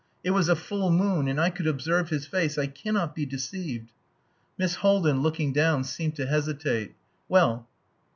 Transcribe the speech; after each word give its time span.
It 0.23 0.31
was 0.31 0.49
a 0.49 0.55
full 0.55 0.89
moon 0.89 1.27
and 1.27 1.39
I 1.39 1.51
could 1.51 1.67
observe 1.67 2.09
his 2.09 2.25
face. 2.25 2.57
I 2.57 2.65
cannot 2.65 3.13
be 3.13 3.23
deceived...." 3.23 3.91
Miss 4.57 4.73
Haldin, 4.77 5.21
looking 5.21 5.53
down, 5.53 5.83
seemed 5.83 6.15
to 6.15 6.25
hesitate. 6.25 6.95
"Well! 7.29 7.67